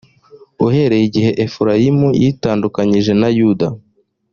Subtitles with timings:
[0.65, 3.67] uhereye igihe efurayimu yitandukanyirije na yuda